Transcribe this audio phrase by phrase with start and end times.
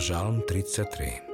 [0.00, 1.28] Žalm 33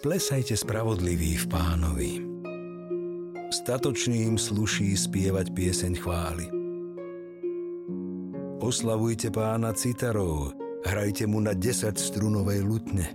[0.00, 2.12] Plesajte spravodliví v pánovi.
[3.52, 6.48] Statočným sluší spievať pieseň chvály.
[8.64, 10.56] Oslavujte pána citarov,
[10.88, 13.12] hrajte mu na 10 strunovej lutne.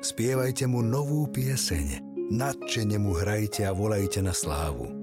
[0.00, 2.00] Spievajte mu novú pieseň,
[2.32, 4.95] nadšene mu hrajte a volajte na slávu.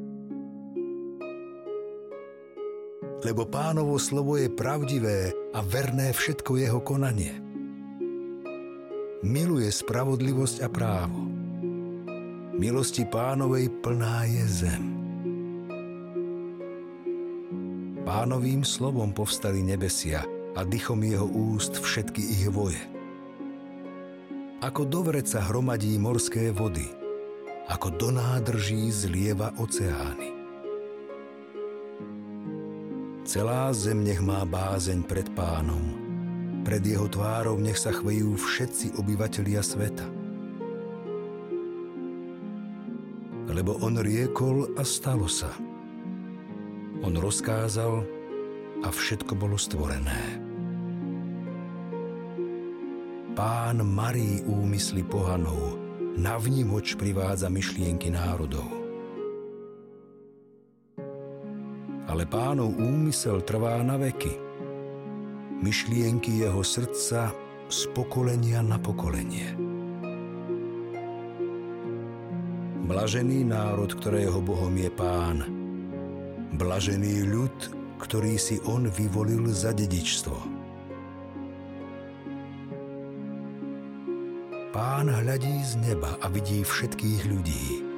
[3.24, 7.40] Lebo pánovo slovo je pravdivé a verné všetko jeho konanie–
[9.24, 11.24] miluje spravodlivosť a právo.
[12.54, 14.84] Milosti pánovej plná je zem.
[18.04, 22.84] Pánovým slovom povstali nebesia a dychom jeho úst všetky ich voje.
[24.60, 26.86] Ako do vreca hromadí morské vody,
[27.72, 30.43] ako do nádrží zlieva oceány.
[33.24, 35.84] Celá zem nech má bázeň pred pánom–
[36.64, 40.08] pred jeho tvárou nech sa chvejú všetci obyvatelia sveta.
[43.52, 45.52] Lebo on riekol a stalo sa.
[47.04, 48.08] On rozkázal
[48.82, 50.40] a všetko bolo stvorené.
[53.36, 55.76] Pán marí úmysly pohanov,
[56.16, 58.83] navnímoč privádza myšlienky národov.
[62.08, 64.40] Ale pánov úmysel trvá na veky–
[65.64, 67.32] myšlienky jeho srdca
[67.72, 69.56] z pokolenia na pokolenie.
[72.84, 75.48] Blažený národ, ktorého Bohom je Pán.
[76.60, 77.56] Blažený ľud,
[78.04, 80.36] ktorý si On vyvolil za dedičstvo.
[84.76, 87.93] Pán hľadí z neba a vidí všetkých ľudí.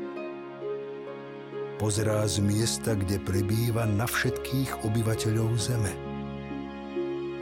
[1.75, 5.93] Pozerá z miesta, kde prebýva na všetkých obyvateľov zeme–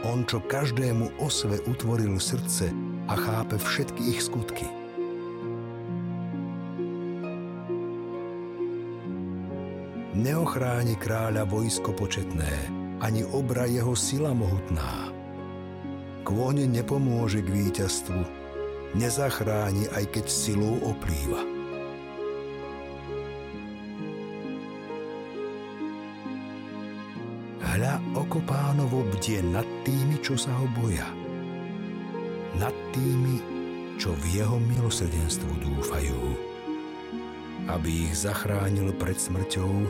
[0.04, 2.68] on, čo každému osve utvoril srdce
[3.08, 4.68] a chápe všetky ich skutky.
[10.14, 12.52] Neochráni kráľa vojsko početné,
[13.00, 15.10] ani obra jeho sila mohutná.
[16.28, 18.22] Kôň nepomôže k víťazstvu,
[19.00, 21.53] nezachráni, aj keď silou oplýva.
[27.74, 31.10] Hľa oko pánovo bdie nad tými, čo sa ho boja.
[32.62, 33.42] Nad tými,
[33.98, 36.38] čo v jeho milosrdenstvo dúfajú.
[37.66, 39.90] Aby ich zachránil pred smrťou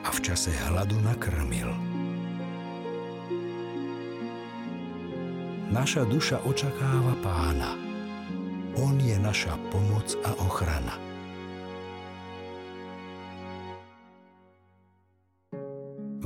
[0.00, 1.68] a v čase hladu nakrmil.
[5.68, 7.76] Naša duša očakáva pána.
[8.80, 11.11] On je naša pomoc a ochrana.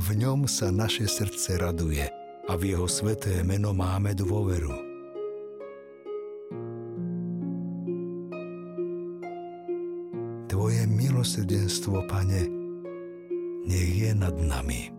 [0.06, 2.06] V ňom sa naše srdce raduje
[2.46, 4.70] a v jeho sveté meno máme dôveru.
[10.46, 12.46] Tvoje milosrdenstvo, Pane,
[13.66, 14.94] nech je nad nami,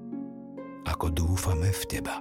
[0.84, 2.20] ako dúfame v Teba.